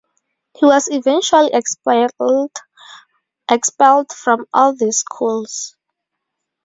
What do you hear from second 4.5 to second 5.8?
all these schools.